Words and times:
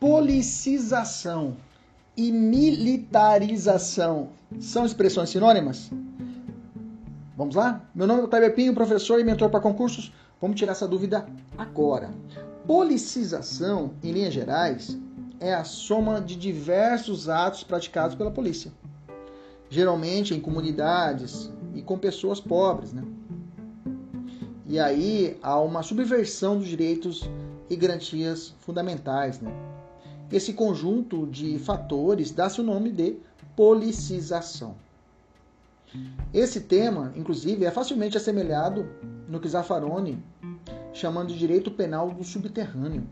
Policização 0.00 1.56
e 2.16 2.30
militarização 2.30 4.28
são 4.60 4.86
expressões 4.86 5.30
sinônimas? 5.30 5.90
Vamos 7.36 7.56
lá? 7.56 7.82
Meu 7.92 8.06
nome 8.06 8.22
é 8.22 8.26
Kleber 8.28 8.54
Pinho, 8.54 8.72
professor 8.74 9.18
e 9.18 9.24
mentor 9.24 9.50
para 9.50 9.58
concursos. 9.58 10.12
Vamos 10.40 10.56
tirar 10.56 10.70
essa 10.70 10.86
dúvida 10.86 11.26
agora. 11.56 12.10
Policização, 12.64 13.90
em 14.00 14.12
linhas 14.12 14.32
gerais, 14.32 14.96
é 15.40 15.52
a 15.52 15.64
soma 15.64 16.20
de 16.20 16.36
diversos 16.36 17.28
atos 17.28 17.64
praticados 17.64 18.14
pela 18.14 18.30
polícia, 18.30 18.70
geralmente 19.68 20.32
em 20.32 20.38
comunidades 20.38 21.50
e 21.74 21.82
com 21.82 21.98
pessoas 21.98 22.38
pobres, 22.38 22.92
né? 22.92 23.02
E 24.64 24.78
aí 24.78 25.36
há 25.42 25.58
uma 25.58 25.82
subversão 25.82 26.56
dos 26.56 26.68
direitos 26.68 27.28
e 27.70 27.76
garantias 27.76 28.54
fundamentais, 28.60 29.40
né? 29.40 29.52
Esse 30.30 30.52
conjunto 30.52 31.26
de 31.26 31.58
fatores 31.58 32.30
dá-se 32.30 32.60
o 32.60 32.64
nome 32.64 32.90
de 32.90 33.16
policização. 33.56 34.74
Esse 36.34 36.60
tema, 36.60 37.12
inclusive, 37.16 37.64
é 37.64 37.70
facilmente 37.70 38.16
assemelhado 38.16 38.86
no 39.26 39.40
que 39.40 39.48
Zaffaroni 39.48 40.22
chamando 40.92 41.28
de 41.28 41.38
direito 41.38 41.70
penal 41.70 42.10
do 42.10 42.24
subterrâneo, 42.24 43.06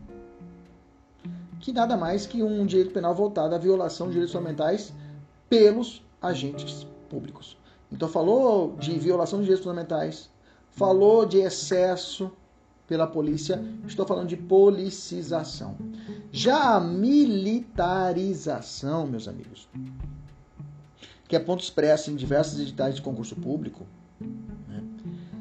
que 1.59 1.71
nada 1.71 1.97
mais 1.97 2.25
que 2.25 2.43
um 2.43 2.65
direito 2.65 2.91
penal 2.91 3.15
voltado 3.15 3.55
à 3.55 3.57
violação 3.57 4.07
de 4.07 4.13
direitos 4.13 4.33
fundamentais 4.33 4.93
pelos 5.49 6.03
agentes 6.21 6.85
públicos. 7.09 7.57
Então 7.91 8.07
falou 8.07 8.75
de 8.75 8.97
violação 8.99 9.39
de 9.39 9.45
direitos 9.45 9.63
fundamentais, 9.63 10.29
falou 10.69 11.25
de 11.25 11.37
excesso 11.37 12.31
pela 12.87 13.05
polícia, 13.05 13.61
estou 13.85 14.07
falando 14.07 14.29
de 14.29 14.37
policização. 14.37 15.75
Já 16.31 16.75
a 16.75 16.79
militarização, 16.79 19.05
meus 19.05 19.27
amigos, 19.27 19.67
que 21.27 21.35
é 21.35 21.39
ponto 21.39 21.61
expresso 21.61 22.09
em 22.09 22.15
diversos 22.15 22.57
editais 22.59 22.95
de 22.95 23.01
concurso 23.01 23.35
público, 23.35 23.85
né, 24.67 24.81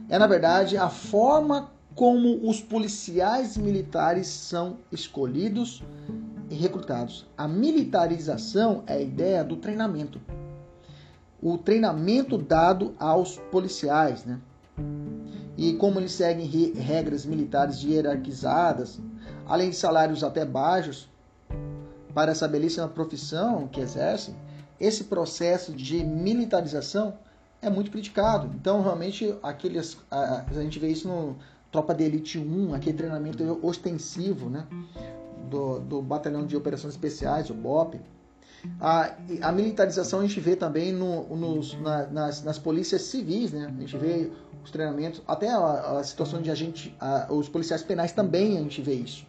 é 0.08 0.18
na 0.18 0.26
verdade 0.26 0.76
a 0.76 0.88
forma 0.88 1.70
como 1.94 2.48
os 2.48 2.60
policiais 2.60 3.56
militares 3.56 4.26
são 4.26 4.78
escolhidos 4.92 5.82
e 6.50 6.54
recrutados. 6.54 7.26
A 7.38 7.48
militarização 7.48 8.82
é 8.86 8.94
a 8.94 9.00
ideia 9.00 9.42
do 9.42 9.56
treinamento. 9.56 10.20
O 11.40 11.56
treinamento 11.56 12.36
dado 12.36 12.94
aos 12.98 13.38
policiais, 13.50 14.24
né? 14.24 14.40
E 15.56 15.72
como 15.74 15.98
eles 15.98 16.12
seguem 16.12 16.46
regras 16.74 17.24
militares 17.24 17.82
hierarquizadas, 17.82 19.00
além 19.46 19.70
de 19.70 19.76
salários 19.76 20.22
até 20.22 20.44
baixos, 20.44 21.08
para 22.12 22.32
essa 22.32 22.48
belíssima 22.48 22.88
profissão 22.88 23.66
que 23.68 23.80
exercem, 23.80 24.34
esse 24.78 25.04
processo 25.04 25.72
de 25.72 26.04
militarização 26.04 27.14
é 27.60 27.70
muito 27.70 27.90
criticado. 27.90 28.50
Então, 28.54 28.82
realmente, 28.82 29.34
aqueles, 29.42 29.98
a, 30.10 30.44
a 30.48 30.62
gente 30.62 30.78
vê 30.78 30.88
isso 30.88 31.08
no 31.08 31.36
Tropa 31.70 31.94
de 31.94 32.04
Elite 32.04 32.38
1, 32.38 32.74
aquele 32.74 32.96
treinamento 32.96 33.58
ostensivo 33.62 34.48
né, 34.48 34.66
do, 35.50 35.78
do 35.80 36.02
Batalhão 36.02 36.46
de 36.46 36.56
Operações 36.56 36.94
Especiais, 36.94 37.50
o 37.50 37.54
BOP. 37.54 38.00
A, 38.80 39.14
a 39.42 39.52
militarização 39.52 40.20
a 40.20 40.22
gente 40.22 40.40
vê 40.40 40.56
também 40.56 40.92
no, 40.92 41.36
nos, 41.36 41.78
na, 41.80 42.06
nas, 42.06 42.42
nas 42.42 42.58
polícias 42.58 43.02
civis, 43.02 43.52
né? 43.52 43.72
A 43.76 43.80
gente 43.80 43.96
vê 43.96 44.30
os 44.64 44.70
treinamentos, 44.70 45.22
até 45.26 45.50
a, 45.50 45.98
a 45.98 46.04
situação 46.04 46.42
de 46.42 46.50
agente, 46.50 46.94
a, 46.98 47.32
os 47.32 47.48
policiais 47.48 47.82
penais 47.82 48.12
também 48.12 48.58
a 48.58 48.60
gente 48.60 48.82
vê 48.82 48.94
isso, 48.94 49.26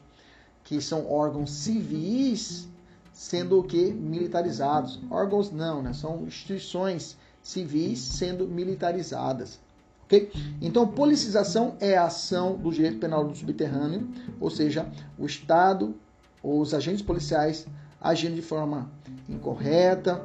que 0.63 0.81
são 0.81 1.09
órgãos 1.11 1.51
civis 1.51 2.67
sendo 3.13 3.59
o 3.59 3.63
que 3.63 3.91
militarizados. 3.91 4.99
Órgãos 5.09 5.51
não, 5.51 5.81
né? 5.81 5.93
São 5.93 6.23
instituições 6.25 7.17
civis 7.41 7.99
sendo 7.99 8.47
militarizadas. 8.47 9.59
Okay? 10.05 10.31
Então, 10.61 10.87
policização 10.87 11.75
é 11.79 11.97
a 11.97 12.05
ação 12.05 12.55
do 12.55 12.71
direito 12.71 12.97
penal 12.97 13.27
do 13.27 13.35
subterrâneo, 13.35 14.07
ou 14.39 14.49
seja, 14.49 14.87
o 15.17 15.25
Estado 15.25 15.95
os 16.43 16.73
agentes 16.73 17.01
policiais 17.01 17.65
agindo 17.99 18.35
de 18.35 18.41
forma 18.41 18.89
incorreta, 19.27 20.21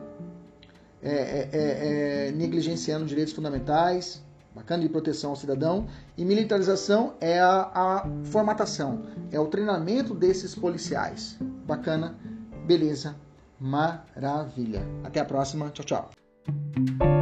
é, 1.02 1.12
é, 1.12 1.48
é, 1.52 2.28
é 2.28 2.32
negligenciando 2.32 3.04
direitos 3.06 3.32
fundamentais, 3.32 4.22
bacana 4.54 4.82
de 4.82 4.88
proteção 4.88 5.30
ao 5.30 5.36
cidadão, 5.36 5.86
e 6.16 6.24
militarização 6.24 7.14
é 7.20 7.40
a, 7.40 7.70
a 7.74 8.08
formatação, 8.24 9.04
é 9.30 9.40
o 9.40 9.46
treinamento 9.46 10.14
desses 10.14 10.54
policiais. 10.54 11.36
Bacana 11.66 12.16
Beleza, 12.64 13.16
maravilha. 13.58 14.86
Até 15.04 15.20
a 15.20 15.24
próxima. 15.24 15.70
Tchau, 15.70 15.84
tchau. 15.84 17.21